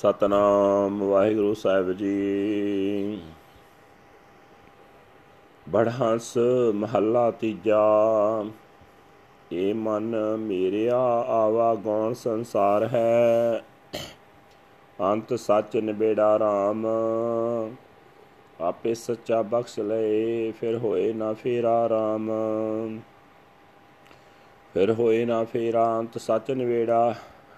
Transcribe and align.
ਸਤਨਾਮ 0.00 1.04
ਵਾਹਿਗੁਰੂ 1.04 1.54
ਸਾਹਿਬ 1.54 1.92
ਜੀ। 1.92 3.22
ਬੜਹੰਸ 5.68 6.38
ਮਹੱਲਾ 6.74 7.30
ਤੀਜਾ। 7.30 7.80
ਏ 9.52 9.72
ਮਨ 9.72 10.36
ਮੇਰਿਆ 10.36 10.98
ਆਵਾ 11.28 11.74
ਗੌਣ 11.74 12.12
ਸੰਸਾਰ 12.12 12.88
ਹੈ। 12.88 13.62
ਅੰਤ 15.00 15.34
ਸੱਚ 15.34 15.76
ਨਿਬੇੜਾ 15.76 16.36
RAM 16.36 16.86
ਆਪੇ 18.60 18.94
ਸੱਚਾ 18.94 19.42
ਬਖਸ਼ 19.42 19.80
ਲਏ, 19.80 20.50
ਫਿਰ 20.50 20.78
ਹੋਏ 20.78 21.12
ਨਾ 21.12 21.32
ਫੇਰਾ 21.32 21.86
RAM 21.86 22.30
ਫਿਰ 24.74 24.92
ਹੋਏ 24.92 25.24
ਨਾ 25.24 25.44
ਫੇਰਾ, 25.44 25.98
ਅੰਤ 25.98 26.18
ਸੱਚ 26.18 26.50
ਨਿਬੇੜਾ। 26.50 27.14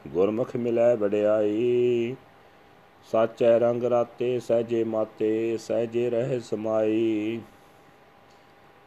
ਗੁਰਮੁਖ 0.08 0.56
ਮਿਲੈ 0.56 0.96
ਵਡਿਆਈ। 0.96 2.16
ਸਾਚੈ 3.10 3.58
ਰੰਗ 3.58 3.84
ਰਾਤੇ 3.84 4.38
ਸਹਜੇ 4.40 4.84
ਮਾਤੇ, 4.84 5.56
ਸਹਜੇ 5.56 6.10
ਰਹਿ 6.10 6.40
ਸਮਾਈ। 6.40 7.40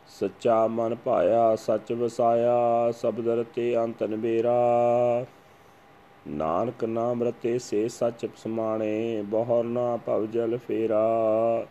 ਸੱਚਾ 0.07 0.67
ਮਨ 0.67 0.95
ਭਾਇਆ, 0.95 1.55
ਸੱਚ 1.55 1.91
ਵਸਾਇਆ 1.93 2.91
ਸਬਦ 2.91 3.27
ਰਤੇ 3.27 3.75
ਅੰਤ 3.77 4.03
ਨਬੇਰਾ 4.03 4.55
ਨਾਨਕ 6.27 6.83
ਨਾਮ 6.83 7.23
ਰਤੇ 7.23 7.59
ਸੇ 7.59 7.87
ਸੱਚ 7.89 8.25
ਸਮਾਣੇ, 8.37 9.21
ਬਹੁਰ 9.21 9.63
ਨਾ 9.63 9.97
ਭਵ 9.97 10.25
ਜਲ 10.25 10.57
ਫੇਰਾ। 10.57 11.65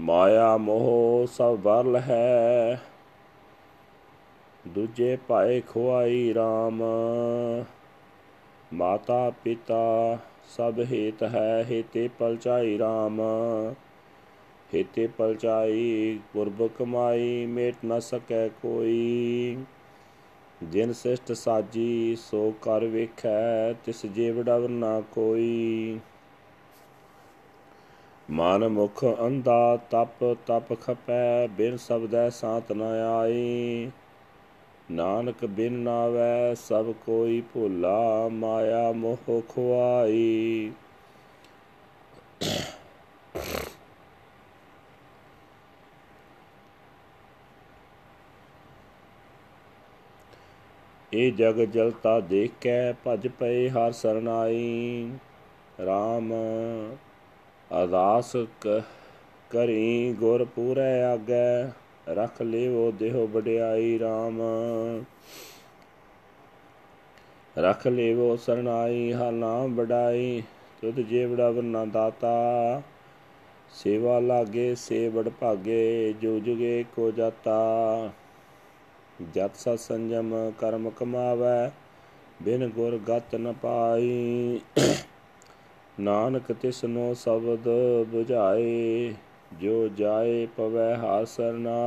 ਮਾਇਆ 0.00 0.56
ਮੋਹ 0.56 1.26
ਸਭ 1.26 1.58
ਵਰਲ 1.62 1.96
ਹੈ 1.96 2.80
ਦੂਜੇ 4.68 5.18
ਭਾਏ 5.28 5.60
ਖੁਆਈ 5.60 6.34
RAM 6.34 6.84
ਮਾਤਾ 8.72 9.30
ਪਿਤਾ 9.44 10.18
ਸਭ 10.56 10.74
ਹੇਤ 10.92 11.22
ਹੈ, 11.22 11.66
ਹੇਤੇ 11.70 12.08
ਪਲਚਾਈ 12.18 12.78
RAM 12.78 13.22
ਹੇਤੇ 14.74 15.06
ਪਲਚਾਈ 15.06 16.18
ਗੁਰਬ 16.36 16.66
ਕਮਾਈ, 16.66 17.46
ਮੇਟ 17.46 17.74
ਨ 17.86 17.98
ਸਕੈ 18.00 18.48
ਕੋਈ। 18.48 19.56
ਜਿਨ 20.62 20.92
ਸਿਸ਼ਟ 20.92 21.32
ਸਾਜੀ, 21.32 22.16
ਸੋ 22.16 22.54
ਕਰ 22.62 22.84
ਵੇਖੈ, 22.84 23.72
ਤਿਸ 23.72 24.06
ਜੀਵੜਵ 24.06 24.66
ਨਾ 24.66 25.00
ਕੋਈ। 25.00 26.00
ਮਨ 28.30 28.68
ਮੁਖ 28.68 29.04
ਅੰਧਾ, 29.26 29.78
ਤਪ 29.90 30.36
ਤਪ 30.46 30.80
ਖਪੈ, 30.80 31.46
ਬਿਨ 31.46 31.76
ਸਬਦੈ 31.76 32.30
ਸਾਤ 32.30 32.72
ਨ 32.72 32.82
ਆਈ। 33.22 33.89
ਨਾਨਕ 35.00 35.44
ਬਿਨ 35.46 35.72
ਨਾਵੈ, 35.72 36.54
ਸਭ 36.54 36.92
ਕੋਈ 37.06 37.40
ਭੁਲਾ 37.54 38.28
ਮਾਇਆ 38.28 38.92
ਮੋਹ 38.92 39.40
ਖੁਆਈ। 39.48 40.72
ਇਹ 51.12 51.32
ਜਗ 51.32 51.60
ਜਲਤਾ 51.64 52.20
ਦੇਖ 52.20 52.50
ਕੇ 52.60 52.70
ਭਜ 53.06 53.26
ਪਏ 53.28 53.68
ਹਰ 53.68 53.92
ਸਰਨਾਈ। 53.92 55.10
RAM 55.80 56.32
ਅਰਦਾਸ 57.70 58.36
ਕਰੀ 59.50 60.14
ਗੁਰ 60.18 60.44
ਪੂਰੈ 60.44 61.02
ਆਗੈ। 61.04 61.79
ਰਖ 62.10 62.42
ਲਿਓ 62.42 62.90
ਦੇਹੋ 62.90 63.26
ਵਡਿਆਈ 63.26 63.98
RAM 63.98 64.42
ਰਖ 67.58 67.86
ਲਿਓ 67.86 68.36
ਸਰਨਾਈ 68.36 69.12
ਹਰ 69.12 69.32
ਨਾਮ 69.32 69.74
ਵਡਾਈ, 69.74 70.42
ਤੁਧ 70.80 71.00
ਜੀਵੜਾ 71.00 71.50
ਵਰਨਾ 71.50 71.84
ਦਾਤਾ। 71.84 72.82
ਸੇਵਾ 73.70 74.18
ਲਾਗੇ, 74.20 74.74
ਸੇਵੜ 74.74 75.28
ਭਾਗੇ 75.28 76.14
ਜੋ 76.20 76.38
ਜੁਗੇ 76.38 76.84
ਕੋ 76.96 77.10
ਜਾਤਾ। 77.10 78.10
ਜਤ 79.34 79.56
ਸਤ 79.56 79.78
ਸੰਜਮ 79.78 80.52
ਕਰਮ 80.58 80.90
ਕਮਾਵੈ, 80.90 81.70
ਬਿਨ 82.42 82.68
ਗੁਰ 82.68 82.98
ਗਤ 82.98 83.34
ਨ 83.34 83.52
ਪਾਈ। 83.52 84.60
ਨਾਨਕ 86.00 86.52
ਤਿਸਨੋ 86.52 87.14
ਸ਼ਬਦ 87.14 87.68
부ਝਾਏ 88.14 89.14
ਜੋ 89.50 89.88
ਜਾਏ 89.88 90.46
ਪਵੈ 90.46 90.94
ਹਾਸਰਨਾਈ 90.96 91.78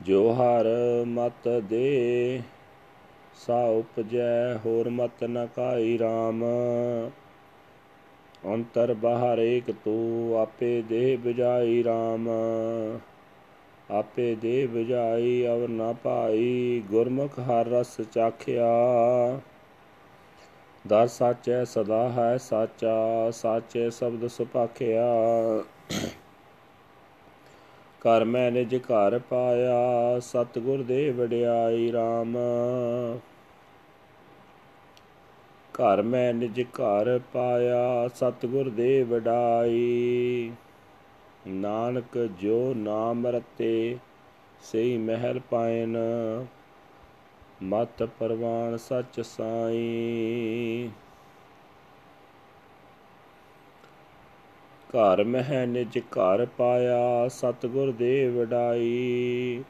ਜੋ 0.00 0.32
ਹਰ 0.32 0.66
ਮਤ 1.06 1.48
ਦੇ, 1.48 2.42
ਸਾ 3.36 3.64
ਉਪਜੈ, 3.64 4.56
ਹੋਰ 4.56 4.88
ਮਤ 4.88 5.24
ਨ 5.24 5.46
ਕਾਈ 5.56 5.98
RAM 5.98 6.44
ਅੰਤਰ 8.54 8.94
ਬਾਹਰ 8.94 9.38
ਏਕ 9.38 9.70
ਤੂ, 9.84 10.36
ਆਪੇ 10.36 10.82
ਦੇਹ 10.82 11.18
ਬੁਝਾਈ 11.18 11.82
RAM 11.82 12.28
ਆਪੇ 13.90 14.34
ਦੇਹ 14.34 14.68
ਬੁਝਾਈ 14.68 15.46
ਅਵਰ 15.46 15.68
ਨਾ 15.68 15.92
ਪਾਈ, 15.92 16.82
ਗੁਰਮੁਖ 16.90 17.38
ਹਰ 17.40 17.66
ਰਸ 17.66 18.00
ਚਾਖਿਆ। 18.12 18.70
ਦਰ 20.86 21.06
ਸਾਚੈ 21.06 21.64
ਸਦਾ 21.64 22.08
ਹੈ 22.08 22.36
ਸਾਚਾ, 22.36 23.30
ਸਾਚੇ 23.30 23.90
ਸ਼ਬਦ 23.90 24.26
ਸੁਪਾਖਿਆ 24.26 25.06
ਕਰ 28.00 28.24
ਮੈਂ 28.24 28.50
ਨਿਜ 28.50 28.74
ਘਰ 28.76 29.18
ਪਾਇਆ, 29.18 30.18
ਸਤਗੁਰ 30.18 30.82
ਦੇ 30.82 31.10
ਵਡਿਆਈ 31.10 31.90
RAM 31.92 32.36
ਘਰ 35.74 36.02
ਮੈਂ 36.02 36.34
ਨਿਜ 36.34 36.60
ਘਰ 36.60 37.20
ਪਾਇਆ, 37.32 38.08
ਸਤਗੁਰ 38.08 38.70
ਦੇ 38.70 39.02
ਵਡਾਈ 39.02 40.52
ਨਾਨਕ 41.46 42.18
ਜੋ 42.40 42.74
ਨਾਮ 42.76 43.26
ਰਤੇ 43.26 43.98
ਸਈ 44.62 44.96
ਮਹਿਲ 44.98 45.40
ਪਾਇਨ। 45.50 45.96
ਮਤ 47.62 48.02
ਪਰਵਾਨ 48.02 48.76
ਸਚ 48.76 49.20
ਸਾਈ। 49.20 50.90
ਘਰ 54.88 55.24
ਮਹਿ 55.24 55.66
ਨਿਜ 55.66 55.98
ਘਰ 55.98 56.46
ਪਾਇਆ, 56.46 57.28
ਸਤਗੁਰ 57.28 57.92
ਦੇ 57.92 58.28
ਵਡਾਈ 58.28 59.64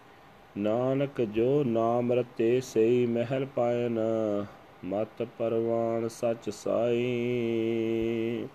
ਨਾਨਕ 0.56 1.20
ਜੋ 1.20 1.64
ਨਾਮ 1.64 2.12
ਰਤੇ 2.12 2.60
ਸਈ 2.60 3.06
ਮਹਿਲ 3.06 3.46
ਪਾਇਨ, 3.46 3.98
ਮਤ 4.84 5.22
ਪਰਵਾਨ 5.38 6.08
ਸਚ 6.08 6.50
ਸਾਈ। 6.50 8.48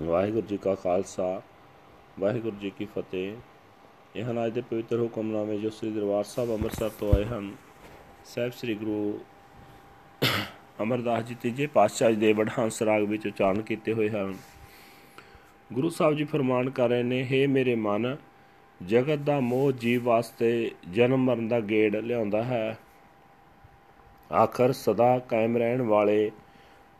ਵਾਹਿਗੁਰੂ 0.00 0.46
ਜੀ 0.46 0.56
ਕਾ 0.56 0.74
ਖਾਲਸਾ, 0.74 1.42
ਵਾਹਿਗੁਰੂ 2.20 2.56
ਜੀ 2.56 2.70
ਕੀ 2.70 2.84
ਫਤਿਹ। 2.84 3.36
ਇਹ 4.16 4.24
ਹਨ 4.24 4.46
ਅੱਜ 4.46 4.52
ਦੇ 4.52 4.60
ਪਵਿੱਤਰ 4.60 5.00
ਹੁਕਮਨਾਮੇ 5.00 5.58
ਜੋ 5.58 5.70
ਸ੍ਰੀ 5.70 5.90
ਦਰਬਾਰ 5.90 6.24
ਸਾਹਿਬ 6.24 6.50
ਅੰਮ੍ਰਿਤਸਰ 6.50 6.88
ਤੋਂ 6.88 7.12
ਆਏ 7.14 7.24
ਹਨ, 7.24 7.52
ਸਾਹਿਬ 8.24 8.52
ਸ੍ਰੀ 8.52 8.74
ਗੁਰੂ 8.74 9.20
ਅਮਰਦਾਸ 10.82 11.24
ਜੀ 11.24 11.34
ਤੀਜੇ 11.34 11.66
ਪਾਤਸ਼ਾਹ 11.66 12.12
ਦੇ 12.12 12.32
ਵਡਹੰਸ 12.32 12.82
ਰਾਗ 12.82 13.02
ਵਿੱਚ 13.02 13.26
ਉਚਾਰਨ 13.26 13.62
ਕੀਤੇ 13.62 13.92
ਹੋਏ 13.92 14.08
ਹਨ। 14.08 14.34
ਗੁਰੂ 15.72 15.88
ਸਾਹਿਬ 15.88 16.16
ਜੀ 16.16 16.24
ਫਰਮਾਨ 16.24 16.70
ਕਰ 16.70 16.88
ਰਹੇ 16.88 17.02
ਨੇ 17.02 17.28
हे 17.32 17.50
ਮੇਰੇ 17.50 17.74
ਮਨ, 17.74 18.16
ਜਗਤ 18.86 19.18
ਦਾ 19.18 19.40
ਮੋਹ 19.40 19.72
ਜੀਵ 19.72 20.04
ਵਾਸਤੇ 20.04 20.70
ਜਨਮ 20.90 21.24
ਮਰਨ 21.24 21.48
ਦਾ 21.48 21.60
ਗੇੜ 21.60 21.96
ਲਿਆਉਂਦਾ 21.96 22.42
ਹੈ। 22.42 22.78
ਆਖਰ 24.32 24.72
ਸਦਾ 24.72 25.18
ਕਾਇਮ 25.18 25.56
ਰਹਿਣ 25.56 25.82
ਵਾਲੇ 25.82 26.30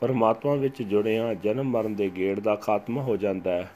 ਪਰਮਾਤਮਾ 0.01 0.55
ਵਿੱਚ 0.55 0.83
ਜੁੜਿਆਂ 0.83 1.35
ਜਨਮ 1.35 1.71
ਮਰਨ 1.71 1.95
ਦੇ 1.95 2.11
ਗੇੜ 2.11 2.41
ਦਾ 2.41 2.57
ਖਾਤਮਾ 2.57 3.03
ਹੋ 3.03 3.17
ਜਾਂਦਾ 3.17 3.51
ਹੈ। 3.51 3.71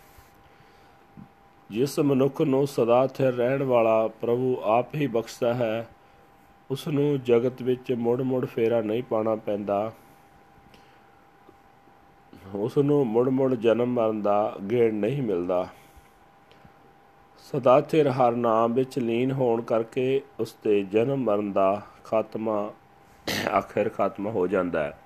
ਜਿਸ 1.70 1.98
ਮਨੁੱਖ 1.98 2.42
ਨੂੰ 2.42 2.66
ਸਦਾ 2.66 3.06
ਸਥਿਰ 3.06 3.32
ਰਹਿਣ 3.32 3.62
ਵਾਲਾ 3.62 4.08
ਪ੍ਰਭੂ 4.08 4.56
ਆਪ 4.64 4.94
ਹੀ 4.94 5.06
ਬਖਸ਼ਦਾ 5.06 5.54
ਹੈ 5.54 5.89
ਉਸ 6.71 6.89
ਨੂੰ 6.89 7.22
ਜਗਤ 7.22 7.62
ਵਿੱਚ 7.62 7.92
ਮੁੜ-ਮੁੜ 7.92 8.47
ਫੇਰਾ 8.47 8.80
ਨਹੀਂ 8.80 9.03
ਪਾਣਾ 9.03 9.36
ਪੈਂਦਾ। 9.36 9.92
ਉਸ 12.54 12.78
ਨੂੰ 12.78 13.06
ਮੁੜ-ਮੁੜ 13.06 13.54
ਜਨਮ 13.54 13.86
ਮਰਨ 13.86 14.22
ਦਾ 14.22 14.56
ਗੇੜ 14.71 14.92
ਨਹੀਂ 14.92 15.22
ਮਿਲਦਾ। 15.22 15.68
ਸਦਾ 17.39 17.80
ਸਥਿਰ 17.80 18.09
ਹਰ 18.09 18.33
ਨਾਮ 18.33 18.74
ਵਿੱਚ 18.74 18.98
ਲੀਨ 18.98 19.33
ਹੋਣ 19.33 19.62
ਕਰਕੇ 19.62 20.22
ਉਸ 20.41 20.53
ਤੇ 20.53 20.83
ਜਨਮ 20.83 21.16
ਮਰਨ 21.16 21.53
ਦਾ 21.53 21.83
ਖਾਤਮਾ 22.04 22.72
ਆਖਿਰ 23.53 23.89
ਖਾਤਮਾ 23.89 24.30
ਹੋ 24.30 24.47
ਜਾਂਦਾ 24.47 24.84
ਹੈ। 24.84 24.98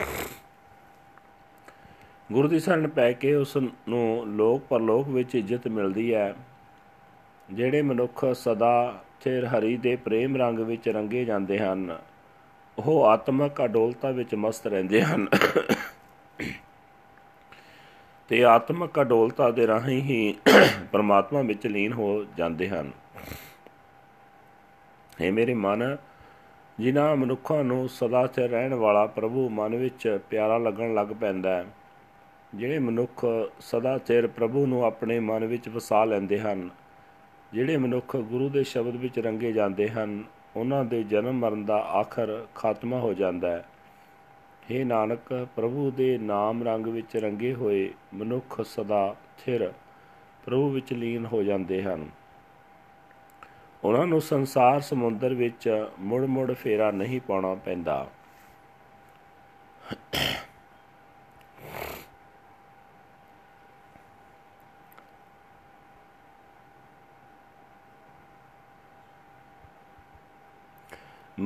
ਗੁਰੂ 2.31 2.49
ਦੀ 2.49 2.59
ਸ਼ਰਨ 2.61 2.87
ਪੈ 2.89 3.13
ਕੇ 3.13 3.35
ਉਸ 3.35 3.57
ਨੂੰ 3.57 4.25
ਲੋਕ 4.27 4.63
ਪਰਲੋਕ 4.63 5.09
ਵਿੱਚ 5.09 5.35
ਇੱਜ਼ਤ 5.35 5.69
ਮਿਲਦੀ 5.69 6.15
ਹੈ, 6.15 6.35
ਜਿਹੜੇ 7.51 7.83
ਮਨੁੱਖ 7.83 8.25
ਸਦਾ 8.35 9.03
ਥਿਰ 9.21 9.45
ਹਰੀ 9.45 9.77
ਦੇ 9.77 9.95
ਪ੍ਰੇਮ 9.97 10.37
ਰੰਗ 10.37 10.59
ਵਿੱਚ 10.59 10.89
ਰੰਗੇ 10.89 11.25
ਜਾਂਦੇ 11.25 11.59
ਹਨ, 11.59 11.97
ਉਹ 12.79 13.05
ਆਤਮਕ 13.05 13.65
ਅਡੋਲਤਾ 13.65 14.11
ਵਿੱਚ 14.11 14.35
ਮਸਤ 14.35 14.67
ਰਹਿੰਦੇ 14.67 15.03
ਹਨ। 15.03 15.27
ਤੇ 18.31 18.45
ਆਤਮਕ 18.45 19.01
ਅਡੋਲਤਾ 19.01 19.51
ਦੇ 19.51 19.67
ਰਾਹੀਂ 19.67 20.01
ਹੀ 20.03 20.35
ਪਰਮਾਤਮਾ 20.93 21.43
ਵਿੱਚ 21.43 21.67
ਲੀਨ 21.67 21.93
ਹੋ 21.93 22.25
ਜਾਂਦੇ 22.37 22.69
ਹਨ। 22.69 22.91
ਹੈ 25.21 25.31
ਮੇਰੇ 25.33 25.55
ਮਨ, 25.55 25.97
ਜਿਨ੍ਹਾਂ 26.79 27.17
ਮਨੁੱਖਾਂ 27.17 27.65
ਨੂੰ 27.65 27.89
ਸਦਾ 27.89 28.27
ਸਥਿਰ 28.27 28.51
ਰਹਿਣ 28.51 28.75
ਵਾਲਾ 28.75 29.07
ਪ੍ਰਭੂ 29.07 29.49
ਮਨ 29.49 29.77
ਵਿੱਚ 29.77 30.19
ਪਿਆਰਾ 30.31 30.59
ਲੱਗਣ 30.59 30.95
ਲੱਗ 30.95 31.07
ਪੈਂਦਾ 31.21 31.57
ਹੈ 31.57 31.65
ਜਿਹੜੇ 32.55 32.79
ਮਨੁੱਖ 32.79 33.27
ਸਦਾ 33.61 33.99
ਸਥਿਰ 33.99 34.27
ਪ੍ਰਭੂ 34.27 34.67
ਨੂੰ 34.67 34.85
ਆਪਣੇ 34.85 35.21
ਮਨ 35.21 35.45
ਵਿੱਚ 35.45 35.69
ਵਸਾ 35.69 36.05
ਲੈਂਦੇ 36.05 36.41
ਹਨ, 36.41 36.71
ਜਿਹੜੇ 37.53 37.77
ਮਨੁੱਖ 37.77 38.17
ਗੁਰੂ 38.17 38.49
ਦੇ 38.49 38.65
ਸ਼ਬਦ 38.65 38.97
ਵਿੱਚ 38.97 39.19
ਰੰਗੇ 39.19 39.53
ਜਾਂਦੇ 39.53 39.89
ਹਨ, 39.89 40.25
ਉਹਨਾਂ 40.57 40.85
ਦੇ 40.85 41.03
ਜਨਮ 41.03 41.35
ਮਰਨ 41.35 41.65
ਦਾ 41.65 41.77
ਆਖਰ 41.77 42.47
ਖਾਤਮਾ 42.55 42.99
ਹੋ 42.99 43.15
ਜਾਂਦਾ 43.15 43.51
ਹੈ। 43.51 43.65
हे 44.71 44.87
ਨਾਨਕ, 44.87 45.49
ਪ੍ਰਭੂ 45.57 45.91
ਦੇ 45.91 46.19
ਨਾਮ 46.19 46.63
ਰੰਗ 46.63 46.87
ਵਿੱਚ 46.87 47.17
ਰੰਗੇ 47.17 47.55
ਹੋਏ 47.55 47.95
ਮਨੁੱਖ 48.15 48.61
ਸਦਾ 48.61 49.17
ਸਥਿਰ 49.39 49.73
ਪ੍ਰਭੂ 50.45 50.71
ਵਿੱਚ 50.71 50.93
ਲੀਨ 50.93 51.27
ਹੋ 51.27 51.43
ਜਾਂਦੇ 51.43 51.83
ਹਨ। 51.83 52.09
ਉਹਨਾਂ 53.85 54.07
ਨੂੰ 54.07 54.21
ਸੰਸਾਰ 54.21 54.81
ਸਮੁੰਦਰ 54.81 55.35
ਵਿੱਚ 55.35 55.87
ਮੁੜ-ਮੁੜ 56.01 56.53
ਫੇਰਾ 56.53 56.91
ਨਹੀਂ 56.91 57.21
ਪਾਉਣਾ 57.21 57.55
ਪੈਂਦਾ। 57.55 58.09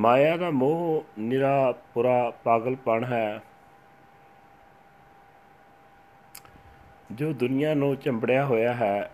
ਮਾਇਆ 0.03 0.37
ਦਾ 0.37 0.51
ਮੋਹ 0.51 1.05
ਨਿਰਾ 1.19 1.73
ਪੁਰਾ 1.95 2.31
ਪਾਗਲਪਣ 2.31 3.05
ਹੈ। 3.05 3.43
ਜੋ 7.13 7.33
ਦੁਨੀਆ 7.33 7.75
ਨੂੰ 7.75 7.97
ਚੰਬੜਿਆ 7.97 8.45
ਹੋਇਆ 8.45 8.73
ਹੈ, 8.73 9.11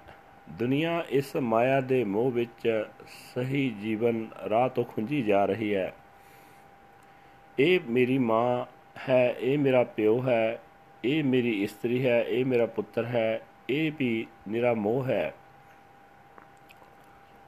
ਦੁਨੀਆ 0.51 1.05
ਇਸ 1.09 1.37
ਮਾਇਆ 1.37 1.81
ਦੇ 1.81 2.05
ਮੋਹ 2.05 2.31
ਵਿੱਚ 2.31 2.87
ਸਹੀ 3.35 3.71
ਜੀਵਨ 3.71 4.29
ਰਾਹ 4.51 4.69
ਤੋਂ 4.69 4.85
ਖੁੰਝੀ 4.85 5.23
ਜਾ 5.23 5.45
ਰਹੀ 5.45 5.75
ਹੈ। 5.75 5.93
ਇਹ 7.59 7.81
ਮੇਰੀ 7.89 8.19
ਮਾਂ 8.19 8.67
ਹੈ, 9.09 9.35
ਇਹ 9.39 9.59
ਮੇਰਾ 9.59 9.85
ਪਿਓ 9.85 10.23
ਹੈ, 10.23 10.61
ਇਹ 11.05 11.25
ਮੇਰੀ 11.25 11.63
ਇਸਤਰੀ 11.63 12.07
ਹੈ, 12.07 12.23
ਇਹ 12.23 12.45
ਮੇਰਾ 12.45 12.67
ਪੁੱਤਰ 12.67 13.05
ਹੈ, 13.05 13.41
ਇਹ 13.69 13.93
ਵੀ 13.99 14.27
ਨਿਰਾ 14.49 14.75
ਮੋਹ 14.75 15.05
ਹੈ। 15.05 15.35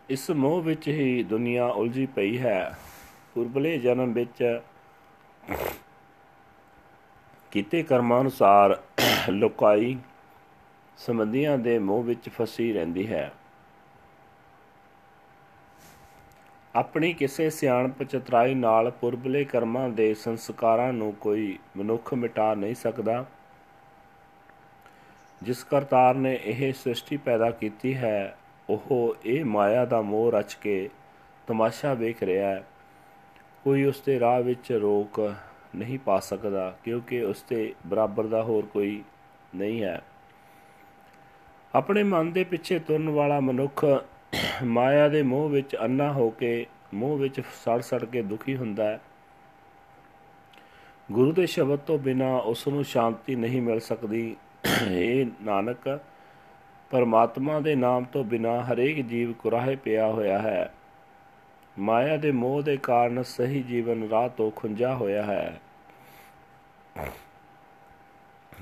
ਇਸ 0.08 0.30
ਮੋਹ 0.30 0.62
ਵਿੱਚ 0.62 0.88
ਹੀ 0.88 1.22
ਦੁਨੀਆ 1.22 1.66
ਉਲਝੀ 1.66 2.06
ਪਈ 2.06 2.38
ਹੈ। 2.38 2.72
ਪੁਰਬਲੇ 3.34 3.78
ਜਨਮ 3.78 4.12
ਵਿੱਚ 4.12 4.60
ਕੀਤੇ 7.50 7.82
ਕਰਮਾਂ 7.82 8.20
ਅਨੁਸਾਰ 8.20 8.76
ਲੋਕਾਈ 9.30 9.96
ਸੰਬੰਧੀਆਂ 10.98 11.58
ਦੇ 11.58 11.78
ਮੋਹ 11.78 12.02
ਵਿੱਚ 12.02 12.28
ਫਸੀ 12.28 12.72
ਰਹਿੰਦੀ 12.72 13.06
ਹੈ। 13.06 13.30
ਆਪਣੀ 16.74 17.12
ਕਿਸੇ 17.12 17.48
ਸਿਆਣਪ 17.50 18.02
ਚਤਰਾਈ 18.02 18.54
ਨਾਲ 18.54 18.90
ਪੁਰਬਲੇ 18.90 19.44
ਕਰਮਾਂ 19.44 19.88
ਦੇ 19.88 20.12
ਸੰਸਕਾਰਾਂ 20.14 20.92
ਨੂੰ 20.92 21.12
ਕੋਈ 21.12 21.58
ਮਨੁੱਖ 21.76 22.12
ਮਿਟਾ 22.14 22.54
ਨਹੀਂ 22.54 22.74
ਸਕਦਾ, 22.74 23.24
ਜਿਸ 25.42 25.64
ਕਰਤਾਰ 25.64 26.14
ਨੇ 26.14 26.38
ਇਹ 26.42 26.72
ਸ੍ਰਿਸ਼ਟੀ 26.72 27.16
ਪੈਦਾ 27.16 27.50
ਕੀਤੀ 27.50 27.96
ਹੈ, 27.96 28.36
ਉਹ 28.70 29.16
ਇਹ 29.24 29.44
ਮਾਇਆ 29.44 29.84
ਦਾ 29.84 30.00
ਮੋਹ 30.02 30.30
ਰਚ 30.32 30.54
ਕੇ 30.54 30.88
ਤਮਾਸ਼ਾ 31.46 31.94
ਵੇਖ 31.94 32.22
ਰਿਹਾ 32.22 32.48
ਹੈ। 32.48 32.64
ਕੋਈ 33.64 33.84
ਉਸ 33.84 34.00
ਦੇ 34.00 34.20
ਰਾਹ 34.20 34.40
ਵਿੱਚ 34.42 34.72
ਰੋਕ 34.72 35.34
ਨਹੀਂ 35.76 35.98
ਪਾ 35.98 36.20
ਸਕਦਾ, 36.20 36.76
ਕਿਉਂਕਿ 36.84 37.22
ਉਸ 37.22 37.44
ਦੇ 37.48 37.74
ਬਰਾਬਰ 37.86 38.26
ਦਾ 38.26 38.42
ਹੋਰ 38.42 38.66
ਕੋਈ 38.66 39.02
ਨਹੀਂ 39.54 39.82
ਹੈ। 39.82 40.00
ਆਪਣੇ 41.74 42.02
ਮਨ 42.02 42.32
ਦੇ 42.32 42.44
ਪਿੱਛੇ 42.44 42.78
ਤੁਰਨ 42.78 43.08
ਵਾਲਾ 43.08 43.40
ਮਨੁੱਖ 43.40 43.84
ਮਾਇਆ 44.64 45.08
ਦੇ 45.08 45.22
ਮੋਹ 45.22 45.48
ਵਿੱਚ 45.48 45.76
ਅੰਨਾ 45.76 46.12
ਹੋ 46.12 46.30
ਕੇ 46.30 46.66
ਮੋਹ 46.94 47.18
ਵਿੱਚ 47.18 47.40
ਸੜ 47.40 47.80
ਸੜ 47.80 48.04
ਕੇ 48.04 48.22
ਦੁਖੀ 48.22 48.56
ਹੁੰਦਾ 48.56 48.84
ਹੈ। 48.84 49.00
ਗੁਰੂ 51.12 51.32
ਦੇ 51.32 51.46
ਸ਼ਬਦ 51.46 51.78
ਤੋਂ 51.78 51.98
ਬਿਨਾ 51.98 52.36
ਉਸ 52.36 52.68
ਨੂੰ 52.68 52.84
ਸ਼ਾਂਤੀ 52.84 53.34
ਨਹੀਂ 53.34 53.62
ਮਿਲ 53.62 53.80
ਸਕਦੀ। 53.80 54.36
ਇਹ 54.90 55.26
ਨਾਨਕ, 55.42 56.00
ਪਰਮਾਤਮਾ 56.90 57.60
ਦੇ 57.60 57.74
ਨਾਮ 57.74 58.04
ਤੋਂ 58.04 58.24
ਬਿਨਾ 58.24 58.60
ਹਰੇਕ 58.62 59.06
ਜੀਵ 59.06 59.32
ਕੁਰਾਹੇ 59.32 59.76
ਪਿਆ 59.76 60.06
ਹੋਇਆ 60.06 60.38
ਹੈ। 60.38 60.70
ਮਾਇਆ 61.78 62.16
ਦੇ 62.16 62.30
ਮੋਹ 62.32 62.62
ਦੇ 62.62 62.76
ਕਾਰਨ 62.76 63.22
ਸਹੀ 63.22 63.62
ਜੀਵਨ 63.62 64.08
ਰਾਹ 64.08 64.28
ਤੋਂ 64.28 64.50
ਖੁੰਝਾ 64.50 64.94
ਹੋਇਆ 64.94 65.22
ਹੈ। 65.22 65.60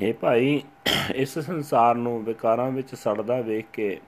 ਇਹ 0.00 0.14
ਭਾਈ, 0.14 0.62
ਇਸ 1.14 1.38
ਸੰਸਾਰ 1.38 1.94
ਨੂੰ 1.94 2.24
ਵਿਕਾਰਾਂ 2.24 2.70
ਵਿੱਚ 2.70 2.94
ਸੜਦਾ 2.94 3.40
ਵੇਖ 3.40 3.66
ਕੇ 3.72 4.00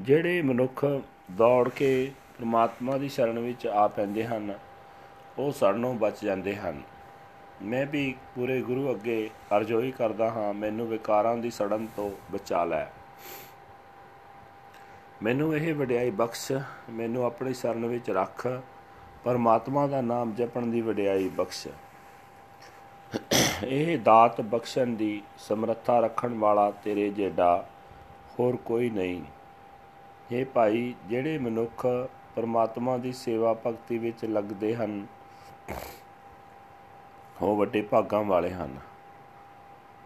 ਜਿਹੜੇ 0.00 0.42
ਮਨੁੱਖ 0.42 0.84
ਦੌੜ 1.30 1.68
ਕੇ 1.68 2.12
ਪ੍ਰਮਾਤਮਾ 2.38 2.96
ਦੀ 2.98 3.08
ਸ਼ਰਨ 3.08 3.38
ਵਿੱਚ 3.38 3.66
ਆ 3.66 3.88
ਪੈਂਦੇ 3.88 4.24
ਹਨ, 4.26 4.58
ਉਹ 5.38 5.52
ਸੜਨੋਂ 5.52 5.94
ਬਚ 5.94 6.24
ਜਾਂਦੇ 6.24 6.56
ਹਨ। 6.56 6.82
ਮੈਂ 7.62 7.86
ਵੀ 7.86 8.14
ਪੂਰੇ 8.34 8.60
ਗੁਰੂ 8.62 8.90
ਅੱਗੇ 8.90 9.30
ਅਰਜ਼ੋਈ 9.56 9.90
ਕਰਦਾ 9.90 10.30
ਹਾਂ, 10.30 10.54
ਮੈਨੂੰ 10.54 10.88
ਵਿਕਾਰਾਂ 10.88 11.36
ਦੀ 11.36 11.50
ਸੜਨ 11.50 11.86
ਤੋਂ 11.96 12.10
ਬਚਾ 12.32 12.64
ਲੈ। 12.64 12.86
ਮੈਨੂੰ 15.22 15.56
ਇਹ 15.56 15.74
ਵਡਿਆਈ 15.74 16.10
ਬਖਸ਼, 16.10 16.52
ਮੈਨੂੰ 16.90 17.24
ਆਪਣੀ 17.24 17.54
ਸ਼ਰਨ 17.54 17.86
ਵਿੱਚ 17.86 18.10
ਰੱਖ, 18.10 18.46
ਪਰਮਾਤਮਾ 19.24 19.86
ਦਾ 19.86 20.00
ਨਾਮ 20.00 20.32
ਜਪਣ 20.34 20.66
ਦੀ 20.66 20.80
ਵਡਿਆਈ 20.80 21.28
ਬਖਸ਼। 21.28 21.68
ਇਹ 23.64 23.98
ਦਾਤ 23.98 24.40
ਬਖਸ਼ਣ 24.40 24.86
ਦੀ 24.86 25.22
ਸਮਰੱਥਾ 25.38 26.00
ਰੱਖਣ 26.00 26.34
ਵਾਲਾ 26.34 26.70
ਤੇਰੇ 26.70 27.08
ਜਿਹੜਾ 27.10 27.68
ਹੋਰ 28.38 28.56
ਕੋਈ 28.56 28.90
ਨਹੀਂ। 28.90 29.22
ਇਹ 30.32 30.46
ਭਾਈ, 30.46 30.94
ਜਿਹੜੇ 31.06 31.38
ਮਨੁੱਖ 31.38 31.86
ਪਰਮਾਤਮਾ 32.36 32.98
ਦੀ 32.98 33.12
ਸੇਵਾ 33.12 33.54
ਭਗਤੀ 33.54 33.98
ਵਿੱਚ 33.98 34.24
ਲੱਗਦੇ 34.24 34.74
ਹਨ, 34.74 35.06
ਉਹ 37.42 37.56
ਵੱਡੇ 37.56 37.82
ਭਾਗਾਂ 37.82 38.24
ਵਾਲੇ 38.24 38.50
ਹਨ। 38.50 38.78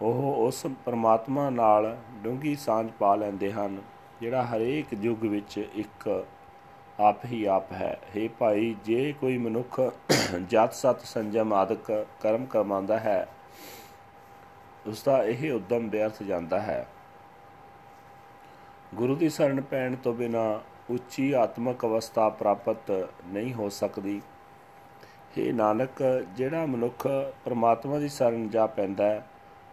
ਉਹ 0.03 0.47
ਉਸ 0.47 0.67
ਪਰਮਾਤਮਾ 0.85 1.51
ਨਾਲ 1.51 1.97
ਡੂੰਗੀ 2.23 2.57
ਸਾਂਝ 2.57 2.91
ਪਾ 2.99 3.15
ਲੈਂਦੇ 3.15 3.53
ਹਨ। 3.53 3.83
ਜਿਹੜਾ 4.21 4.45
ਹਰੇਕ 4.45 4.87
ਯੁੱਗ 5.01 5.25
ਵਿੱਚ 5.25 5.59
ਇੱਕ 5.59 6.27
ਆਪ 7.01 7.25
ਹੀ 7.25 7.45
ਆਪ 7.45 7.73
ਹੈ। 7.73 7.99
हे 8.17 8.29
ਭਾਈ, 8.39 8.77
ਜੇ 8.85 9.15
ਕੋਈ 9.21 9.39
ਮਨੁੱਖ 9.39 9.81
ਜਤ, 10.49 10.73
ਸਤ, 10.73 11.01
ਸੰਜਮ 11.05 11.53
ਆਦਿਕ 11.53 12.07
ਕਰਮ 12.21 12.47
ਕਮਾਉਂਦਾ 12.47 12.99
ਹੈ 12.99 13.27
ਉਸ 14.87 15.03
ਦਾ 15.03 15.23
ਇਹ 15.25 15.53
ਉਦਮ 15.53 15.89
ਵਿਅਰਥ 15.89 16.23
ਜਾਂਦਾ 16.23 16.61
ਹੈ। 16.61 16.87
ਗੁਰੂ 18.95 19.17
ਦੀ 19.17 19.29
ਸ਼ਰਨ 19.29 19.61
ਪੈਣ 19.61 19.97
ਤੋਂ 19.97 20.15
ਬਿਨਾ 20.15 20.61
ਉੱਚੀ 20.91 21.33
ਆਤਮਿਕ 21.33 21.85
ਅਵਸਥਾ 21.85 22.29
ਪ੍ਰਾਪਤ 22.29 22.91
ਨਹੀਂ 23.27 23.55
ਹੋ 23.55 23.69
ਸਕਦੀ। 23.69 24.21
हे 25.39 25.55
ਨਾਨਕ, 25.55 26.03
ਜਿਹੜਾ 26.37 26.67
ਮਨੁੱਖ 26.67 27.07
ਪਰਮਾਤਮਾ 27.45 27.99
ਦੀ 27.99 28.09
ਸ਼ਰਨ 28.09 28.49
ਜਾ 28.49 28.67
ਪੈਂਦਾ 28.67 29.05
ਹੈ 29.05 29.25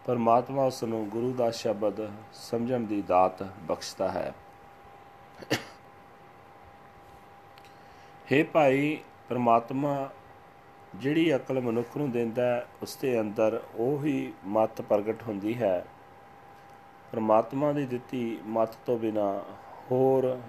ਪਰਮਾਤਮਾ 0.04 0.64
ਉਸ 0.64 0.82
ਨੂੰ 0.84 1.08
ਗੁਰੂ 1.08 1.32
ਦਾ 1.32 1.50
ਸ਼ਬਦ 1.50 2.10
ਸਮਝਣ 2.32 2.80
ਦੀ 2.80 3.02
ਦਾਤ 3.02 3.42
ਬਖਸ਼ਦਾ 3.42 4.10
ਹੈ। 4.10 4.34
हे 8.32 8.44
ਭਾਈ, 8.52 8.98
ਪਰਮਾਤਮਾ 9.28 10.10
ਜਿਹੜੀ 10.94 11.36
ਅਕਲ 11.36 11.60
ਮਨੁੱਖ 11.60 11.96
ਨੂੰ 11.96 12.10
ਦਿੰਦਾ 12.10 12.42
ਹੈ 12.42 12.66
ਉਸ 12.82 12.96
ਦੇ 12.96 13.20
ਅੰਦਰ 13.20 13.60
ਉਹ 13.74 14.04
ਹੀ 14.04 14.32
ਮਤ 14.44 14.82
ਪ੍ਰਗਟ 14.82 15.22
ਹੁੰਦੀ 15.22 15.54
ਹੈ। 15.62 15.84
ਪਰਮਾਤਮਾ 17.12 17.72
ਦੀ 17.72 17.86
ਦਿੱਤੀ 17.86 18.38
ਮਤ 18.46 18.74
ਤੋਂ 18.86 18.98
ਬਿਨਾ 18.98 19.42
ਹੋਰ 19.90 20.40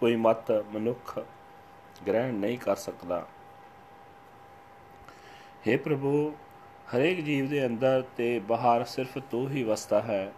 ਕੋਈ 0.00 0.16
ਮਤ 0.16 0.50
ਮਨੁੱਖ 0.50 1.18
ਗ੍ਰਹਿਣ 2.06 2.34
ਨਹੀਂ 2.34 2.58
ਕਰ 2.58 2.76
ਸਕਦਾ। 2.76 3.26
हे 5.66 5.78
ਪ੍ਰਭੂ 5.78 6.34
ਹਰੇਕ 6.96 7.20
ਜੀਵ 7.20 7.48
ਦੇ 7.48 7.66
ਅੰਦਰ 7.66 8.04
ਤੇ 8.16 8.38
ਬਾਹਰ 8.38 8.84
ਸਿਰਫ 8.84 9.18
ਤੂੰ 9.18 9.50
ਹੀ 9.50 9.62
ਵਸਦਾ 9.62 10.02
ਹੈ। 10.02 10.32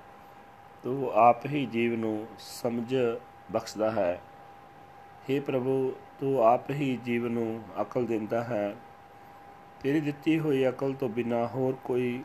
ਤੂੰ 0.82 1.11
ਆਪ 1.12 1.46
ਹੀ 1.46 1.66
ਜੀਵ 1.66 1.96
ਨੂੰ 1.96 2.26
ਸਮਝ 2.38 2.94
ਬਖਸ਼ਦਾ 3.52 3.90
ਹੈ। 3.90 4.20
हे 5.30 5.42
ਪ੍ਰਭੂ, 5.42 5.96
ਤੂੰ 6.20 6.42
ਆਪ 6.42 6.70
ਹੀ 6.70 6.99
ਜੀਵ 7.04 7.28
ਨੂੰ 7.28 7.62
ਅਕਲ 7.80 8.06
ਦਿੰਦਾ 8.06 8.44
ਹੈ। 8.44 8.76
ਤੇਰੀ 9.82 10.00
ਦਿੱਤੀ 10.00 10.38
ਹੋਈ 10.38 10.68
ਅਕਲ 10.68 10.92
ਤੋਂ 10.92 11.08
ਬਿਨਾ 11.08 11.46
ਹੋਰ 11.46 11.75
ਕੋਈ 11.84 12.25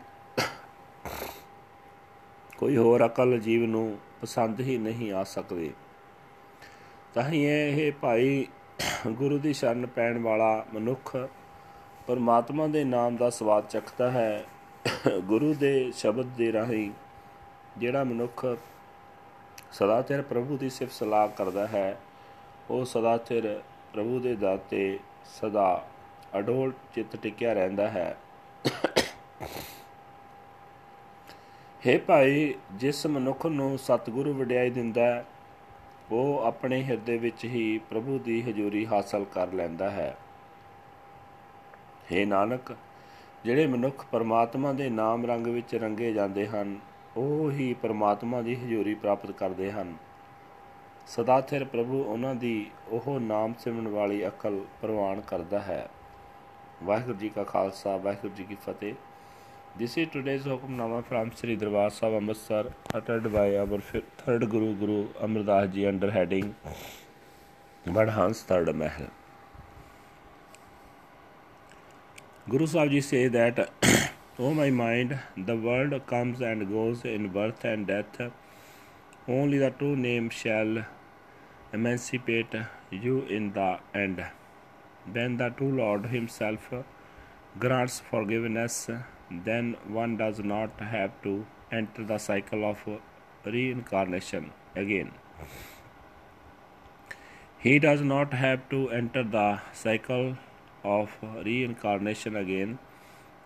ਕੋਈ 2.57 2.77
ਹੋਰ 2.77 3.05
ਅਕਲ 3.05 3.39
ਜੀਵ 3.39 3.65
ਨੂੰ 3.65 3.99
ਪਸੰਦ 4.21 4.59
ਹੀ 4.59 4.77
ਨਹੀਂ 4.77 5.13
ਆ 5.13 5.23
ਸਕਦੀ। 5.23 5.73
ਤਾਂ 7.13 7.29
ਹੀ 7.29 7.43
ਇਹ 7.45 7.91
ਭਾਈ, 7.91 8.47
ਗੁਰੂ 9.07 9.37
ਦੀ 9.37 9.53
ਸ਼ਰਨ 9.53 9.85
ਪੈਣ 9.85 10.21
ਵਾਲਾ 10.21 10.65
ਮਨੁੱਖ 10.73 11.29
ਪਰਮਾਤਮਾ 12.09 12.65
ਦੇ 12.67 12.83
ਨਾਮ 12.83 13.15
ਦਾ 13.15 13.29
ਸਵਾਦ 13.29 13.67
ਚੱਖਦਾ 13.67 14.09
ਹੈ। 14.11 14.43
ਗੁਰੂ 15.25 15.53
ਦੇ 15.53 15.91
ਸ਼ਬਦ 15.95 16.27
ਦੇ 16.37 16.51
ਰਾਹੀਂ 16.53 16.89
ਜਿਹੜਾ 17.77 18.03
ਮਨੁੱਖ 18.03 18.45
ਸਦਾ 19.71 20.01
ਚਿਰ 20.01 20.21
ਪ੍ਰਭੂ 20.21 20.57
ਦੀ 20.57 20.69
ਸਿਫਤ 20.69 20.93
ਸਲਾਹ 20.93 21.27
ਕਰਦਾ 21.27 21.65
ਹੈ, 21.67 21.97
ਉਹ 22.69 22.85
ਸਦਾ 22.85 23.15
ਚਿਰ 23.17 23.47
ਪ੍ਰਭੂ 23.93 24.19
ਦੇ 24.19 24.35
ਦਾਤੇ 24.35 24.99
ਸਦਾ 25.33 25.87
ਅਡੋਲ 26.37 26.73
ਚਿੱਤ 26.95 27.15
ਟਿਕਿਆ 27.15 27.53
ਰਹਿੰਦਾ 27.53 27.87
ਹੈ। 27.87 28.15
हे 31.81 31.99
ਭਾਈ, 32.07 32.53
ਜਿਸ 32.73 33.05
ਮਨੁੱਖ 33.07 33.45
ਨੂੰ 33.45 33.77
ਸਤਿਗੁਰੂ 33.77 34.33
ਵਡਿਆਈ 34.33 34.69
ਦਿੰਦਾ 34.69 35.05
ਹੈ, 35.05 35.25
ਉਹ 36.11 36.41
ਆਪਣੇ 36.45 36.83
ਹਿਰਦੇ 36.83 37.17
ਵਿੱਚ 37.17 37.45
ਹੀ 37.45 37.77
ਪ੍ਰਭੂ 37.89 38.17
ਦੀ 38.19 38.41
ਹਜ਼ੂਰੀ 38.41 38.85
ਹਾਸਲ 38.85 39.25
ਕਰ 39.33 39.53
ਲੈਂਦਾ 39.53 39.89
ਹੈ। 39.89 40.15
हे 42.11 42.25
ਨਾਨਕ 42.27 42.73
ਜਿਹੜੇ 43.45 43.65
ਮਨੁੱਖ 43.67 44.05
ਪਰਮਾਤਮਾ 44.11 44.73
ਦੇ 44.73 44.89
ਨਾਮ 44.89 45.25
ਰੰਗ 45.25 45.47
ਵਿੱਚ 45.47 45.75
ਰੰਗੇ 45.75 46.11
ਜਾਂਦੇ 46.13 46.47
ਹਨ 46.47 46.77
ਉਹ 47.17 47.51
ਹੀ 47.51 47.73
ਪਰਮਾਤਮਾ 47.73 48.41
ਦੀ 48.41 48.55
ਹਜ਼ੂਰੀ 48.55 48.93
ਪ੍ਰਾਪਤ 48.95 49.31
ਕਰਦੇ 49.31 49.71
ਹਨ 49.71 49.95
ਸਦਾ 51.07 51.39
ਥਿਰ 51.41 51.63
ਪ੍ਰਭੂ 51.65 52.03
ਉਹਨਾਂ 52.03 52.33
ਦੀ 52.35 52.65
ਉਹ 52.89 53.19
ਨਾਮ 53.19 53.53
ਸਿਮਰਨ 53.59 53.87
ਵਾਲੀ 53.87 54.27
ਅਕਲ 54.27 54.59
ਪ੍ਰਵਾਨ 54.81 55.21
ਕਰਦਾ 55.21 55.59
ਹੈ 55.59 55.87
ਵਾਹਿਗੁਰੂ 56.83 57.17
ਜੀ 57.17 57.29
ਕਾ 57.29 57.43
ਖਾਲਸਾ 57.43 57.95
ਵਾਹਿਗੁਰੂ 57.97 58.33
ਜੀ 58.35 58.43
ਕੀ 58.43 58.55
ਫਤਿਹ 58.65 58.93
This 59.75 59.95
is 59.97 60.07
today's 60.09 60.43
Hukamnama 60.43 61.05
from 61.05 61.31
Sri 61.31 61.55
Darbar 61.55 61.89
Sahib 61.89 62.15
Amritsar 62.15 62.73
uttered 62.91 63.31
by 63.31 63.55
our 63.55 63.79
third 64.17 64.49
Guru 64.49 64.73
Guru 64.75 65.07
Amrdas 65.17 65.71
Ji 65.71 65.85
under 65.85 66.09
heading 66.11 66.55
Vadhans 67.85 68.41
Third 68.43 68.75
Mahal. 68.75 69.07
Guru 72.51 72.65
Sahib 72.65 72.91
Ji 72.91 73.01
say 73.01 73.27
that, 73.27 73.59
O 73.59 73.89
oh, 74.45 74.53
my 74.59 74.69
mind, 74.71 75.19
the 75.49 75.55
world 75.55 75.93
comes 76.07 76.41
and 76.41 76.67
goes 76.67 77.03
in 77.05 77.27
birth 77.27 77.63
and 77.63 77.85
death. 77.85 78.19
Only 79.27 79.59
the 79.59 79.69
true 79.69 79.95
name 79.95 80.29
shall 80.31 80.83
emancipate 81.71 82.55
you 82.89 83.19
in 83.37 83.51
the 83.53 83.77
end. 83.93 84.25
When 85.11 85.37
the 85.37 85.49
true 85.49 85.71
Lord 85.81 86.07
Himself 86.07 86.73
grants 87.59 87.99
forgiveness, 88.09 88.89
then 89.29 89.75
one 89.99 90.17
does 90.17 90.39
not 90.39 90.79
have 90.79 91.21
to 91.21 91.45
enter 91.71 92.03
the 92.03 92.17
cycle 92.17 92.67
of 92.71 92.83
reincarnation 93.45 94.51
again. 94.75 95.11
He 97.59 97.77
does 97.77 98.01
not 98.01 98.33
have 98.33 98.69
to 98.69 98.89
enter 98.89 99.23
the 99.23 99.59
cycle 99.71 100.37
of 100.83 101.09
reincarnation 101.45 102.35
again, 102.35 102.79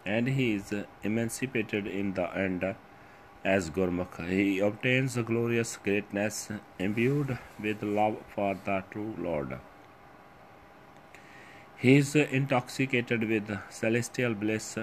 and 0.05 0.27
he 0.27 0.53
is 0.55 0.73
emancipated 1.03 1.87
in 1.87 2.13
the 2.13 2.35
end 2.35 2.75
as 3.43 3.69
Gurmukh. 3.69 4.27
He 4.27 4.59
obtains 4.59 5.15
glorious 5.17 5.77
greatness 5.77 6.49
imbued 6.79 7.37
with 7.59 7.83
love 7.83 8.17
for 8.33 8.55
the 8.65 8.83
true 8.91 9.15
Lord. 9.17 9.59
He 11.77 11.97
is 11.97 12.15
intoxicated 12.15 13.27
with 13.27 13.57
celestial 13.69 14.33
bliss 14.33 14.77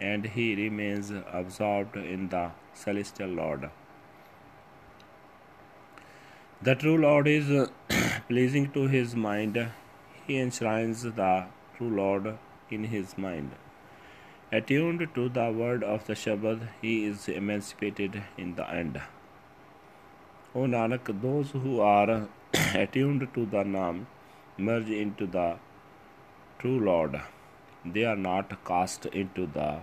and 0.00 0.24
he 0.24 0.54
remains 0.54 1.12
absorbed 1.32 1.96
in 1.96 2.28
the 2.30 2.50
celestial 2.72 3.28
Lord. 3.28 3.70
The 6.62 6.74
true 6.74 6.96
Lord 6.96 7.28
is 7.28 7.68
pleasing 8.28 8.70
to 8.72 8.86
his 8.86 9.14
mind. 9.14 9.68
He 10.26 10.38
enshrines 10.38 11.02
the 11.02 11.44
true 11.76 11.90
Lord 11.90 12.38
in 12.70 12.84
his 12.84 13.16
mind. 13.18 13.50
Attuned 14.52 15.08
to 15.14 15.28
the 15.28 15.50
word 15.50 15.82
of 15.82 16.06
the 16.06 16.14
Shabad, 16.14 16.68
he 16.80 17.04
is 17.04 17.28
emancipated 17.28 18.22
in 18.38 18.54
the 18.54 18.68
end. 18.70 19.00
O 20.54 20.60
Nanak, 20.60 21.08
those 21.20 21.50
who 21.50 21.80
are 21.80 22.28
attuned 22.74 23.26
to 23.34 23.46
the 23.46 23.64
Nam 23.64 24.06
merge 24.56 24.90
into 24.90 25.26
the 25.26 25.56
true 26.58 26.78
Lord. 26.78 27.20
They 27.84 28.04
are 28.04 28.16
not 28.16 28.64
cast 28.64 29.06
into 29.06 29.46
the 29.46 29.80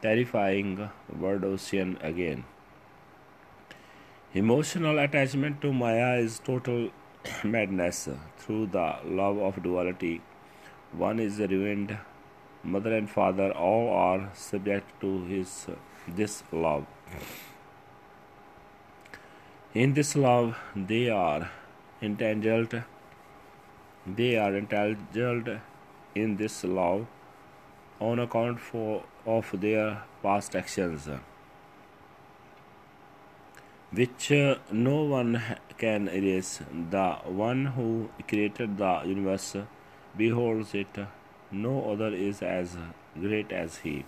terrifying 0.00 0.88
word 1.18 1.44
ocean 1.44 1.98
again. 2.00 2.44
Emotional 4.32 4.98
attachment 5.00 5.60
to 5.60 5.72
Maya 5.72 6.18
is 6.18 6.38
total 6.38 6.90
madness. 7.44 8.08
Through 8.38 8.66
the 8.66 8.98
love 9.04 9.38
of 9.38 9.62
duality, 9.62 10.22
one 10.92 11.18
is 11.20 11.38
ruined. 11.38 11.98
Mother 12.62 12.94
and 12.94 13.08
father 13.08 13.52
all 13.52 13.88
are 13.90 14.30
subject 14.34 15.00
to 15.00 15.24
his 15.24 15.66
this 16.06 16.42
love. 16.52 16.86
In 19.72 19.94
this 19.94 20.16
love, 20.16 20.58
they 20.74 21.08
are 21.08 21.50
entangled. 22.02 22.82
They 24.06 24.36
are 24.36 24.56
entangled 24.56 25.48
in 26.14 26.36
this 26.36 26.64
love 26.64 27.06
on 28.00 28.18
account 28.18 28.60
for, 28.60 29.04
of 29.24 29.48
their 29.60 30.02
past 30.22 30.56
actions, 30.56 31.08
which 33.92 34.32
uh, 34.32 34.56
no 34.72 35.02
one 35.04 35.42
can 35.78 36.08
erase. 36.08 36.60
The 36.90 37.12
one 37.24 37.66
who 37.66 38.10
created 38.26 38.78
the 38.78 39.02
universe 39.04 39.56
beholds 40.16 40.74
it, 40.74 40.98
no 41.50 41.90
other 41.90 42.14
is 42.14 42.42
as 42.42 42.76
great 43.18 43.52
as 43.52 43.78
he. 43.78 44.04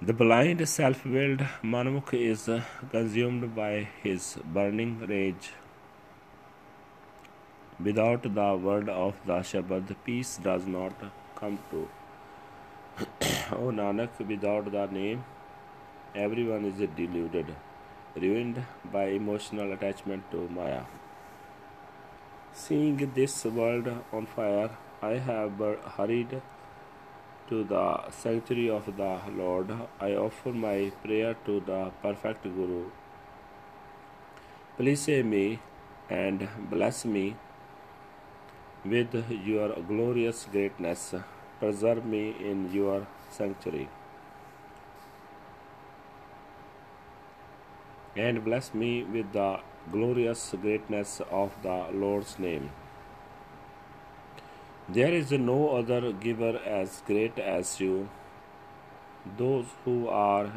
The 0.00 0.12
blind, 0.12 0.68
self 0.68 1.04
willed 1.06 1.42
Manmukh 1.62 2.14
is 2.14 2.50
consumed 2.90 3.54
by 3.54 3.88
his 4.02 4.36
burning 4.44 4.98
rage. 5.06 5.52
Without 7.78 8.22
the 8.22 8.56
word 8.56 8.88
of 8.88 9.14
the 9.26 9.38
Shabad, 9.50 9.94
peace 10.04 10.38
does 10.42 10.66
not 10.66 10.92
come 11.36 11.58
to. 11.70 11.88
o 13.52 13.70
Nanak, 13.70 14.18
without 14.26 14.70
the 14.72 14.86
name, 14.86 15.24
everyone 16.14 16.64
is 16.64 16.82
deluded, 16.96 17.54
ruined 18.16 18.64
by 18.92 19.04
emotional 19.04 19.72
attachment 19.72 20.28
to 20.32 20.48
Maya. 20.48 20.82
Seeing 22.54 23.12
this 23.14 23.44
world 23.46 23.88
on 24.12 24.26
fire, 24.26 24.70
I 25.00 25.12
have 25.12 25.58
hurried 25.96 26.42
to 27.48 27.64
the 27.64 28.10
sanctuary 28.10 28.68
of 28.68 28.84
the 28.94 29.20
Lord. 29.34 29.72
I 29.98 30.12
offer 30.12 30.52
my 30.52 30.92
prayer 31.02 31.34
to 31.46 31.60
the 31.60 31.90
perfect 32.02 32.42
Guru. 32.44 32.90
Please 34.76 35.00
save 35.00 35.24
me 35.24 35.60
and 36.10 36.46
bless 36.68 37.06
me 37.06 37.36
with 38.84 39.14
your 39.30 39.74
glorious 39.88 40.46
greatness, 40.52 41.14
preserve 41.58 42.04
me 42.04 42.36
in 42.38 42.70
your 42.70 43.06
sanctuary. 43.30 43.88
And 48.14 48.44
bless 48.44 48.74
me 48.74 49.04
with 49.04 49.32
the 49.32 49.60
glorious 49.90 50.54
greatness 50.60 51.20
of 51.30 51.50
the 51.62 51.86
Lord's 51.92 52.38
name. 52.38 52.70
There 54.88 55.12
is 55.12 55.32
no 55.32 55.76
other 55.76 56.12
giver 56.12 56.58
as 56.66 57.02
great 57.06 57.38
as 57.38 57.80
you. 57.80 58.08
Those 59.38 59.66
who 59.84 60.08
are 60.08 60.52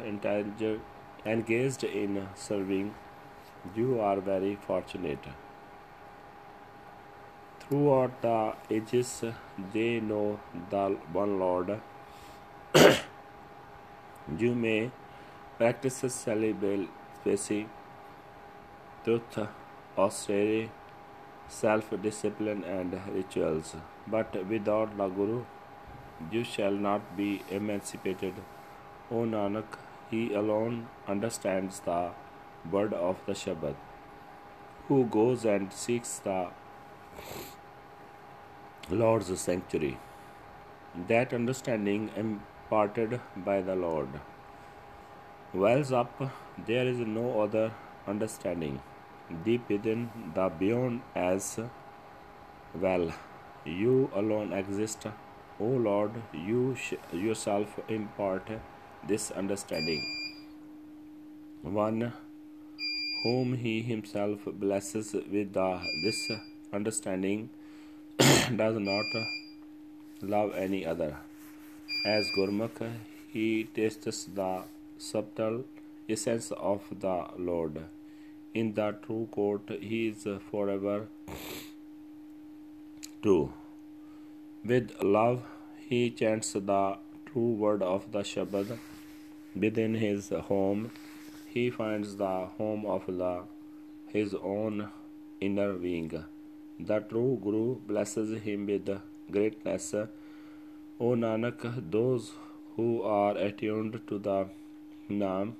engaged 1.24 1.84
in 1.84 2.28
serving, 2.34 2.94
you 3.74 4.00
are 4.00 4.20
very 4.20 4.56
fortunate. 4.66 5.24
Throughout 7.60 8.20
the 8.22 8.54
ages, 8.70 9.24
they 9.72 10.00
know 10.00 10.38
the 10.70 10.96
one 11.12 11.38
Lord. 11.38 11.80
you 14.38 14.54
may 14.54 14.90
practice 15.56 16.04
celibacy, 16.08 17.66
truth, 19.06 19.38
austerity, 19.96 20.68
self 21.46 21.90
discipline, 22.02 22.62
and 22.76 22.94
rituals, 23.16 23.76
but 24.14 24.34
without 24.52 24.96
the 25.00 25.06
Guru, 25.18 25.44
you 26.32 26.42
shall 26.52 26.78
not 26.86 27.16
be 27.16 27.28
emancipated. 27.58 28.34
O 29.10 29.20
Nanak, 29.34 29.76
he 30.10 30.22
alone 30.34 30.88
understands 31.06 31.78
the 31.90 32.00
word 32.72 32.92
of 32.92 33.20
the 33.26 33.36
Shabad, 33.42 33.76
who 34.88 35.04
goes 35.18 35.44
and 35.44 35.72
seeks 35.72 36.18
the 36.18 36.48
Lord's 38.90 39.40
sanctuary. 39.40 39.98
That 41.14 41.32
understanding 41.32 42.10
imparted 42.16 43.20
by 43.36 43.60
the 43.62 43.76
Lord 43.76 44.20
wells 45.54 45.92
up, 45.92 46.20
there 46.66 46.86
is 46.88 46.98
no 46.98 47.40
other 47.40 47.70
understanding. 48.08 48.80
Deep 49.44 49.68
within 49.68 50.10
the 50.34 50.48
beyond 50.48 51.02
as 51.14 51.58
well, 52.74 53.12
you 53.64 54.10
alone 54.14 54.52
exist. 54.52 55.06
O 55.58 55.64
Lord, 55.64 56.12
you 56.32 56.76
yourself 57.12 57.80
impart 57.88 58.48
this 59.08 59.30
understanding. 59.30 60.04
One 61.62 62.12
whom 63.24 63.54
he 63.56 63.82
himself 63.82 64.44
blesses 64.44 65.12
with 65.12 65.52
the, 65.54 65.80
this 66.04 66.30
understanding 66.72 67.48
does 68.18 68.78
not 68.78 69.06
love 70.22 70.54
any 70.54 70.86
other. 70.86 71.16
As 72.04 72.30
Gurmukh, 72.36 72.92
he 73.32 73.64
tastes 73.74 74.28
the 74.32 74.62
subtle 74.98 75.64
essence 76.08 76.52
of 76.52 76.82
the 77.00 77.26
Lord. 77.36 77.82
In 78.60 78.72
the 78.74 78.88
true 79.04 79.28
court, 79.36 79.70
he 79.80 80.08
is 80.08 80.26
forever 80.50 81.08
true. 83.22 83.52
With 84.64 84.92
love, 85.02 85.42
he 85.88 86.10
chants 86.10 86.52
the 86.52 86.98
true 87.26 87.52
word 87.64 87.82
of 87.82 88.06
the 88.12 88.22
Shabad. 88.30 88.78
Within 89.64 89.94
his 89.94 90.28
home, 90.50 90.90
he 91.54 91.64
finds 91.70 92.16
the 92.22 92.32
home 92.58 92.86
of 92.86 93.06
the, 93.06 93.34
his 94.06 94.34
own 94.34 94.88
inner 95.40 95.72
being. 95.74 96.12
The 96.78 97.00
true 97.00 97.38
Guru 97.42 97.76
blesses 97.92 98.40
him 98.42 98.66
with 98.66 98.88
greatness. 99.30 99.94
O 99.94 101.12
Nanak, 101.24 101.90
those 101.90 102.32
who 102.76 103.02
are 103.02 103.36
attuned 103.36 104.00
to 104.08 104.18
the 104.18 104.48
Naam 105.10 105.54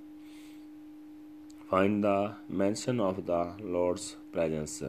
find 1.71 2.05
the 2.05 2.35
mention 2.49 3.01
of 3.01 3.27
the 3.27 3.55
Lord's 3.61 4.17
presence. 4.33 4.83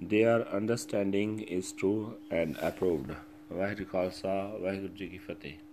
Their 0.00 0.48
understanding 0.48 1.40
is 1.40 1.72
true 1.72 2.14
and 2.30 2.56
approved. 2.62 3.16
Waheguru 3.52 4.88
ji 4.96 5.06
की 5.08 5.18
फतेह 5.18 5.67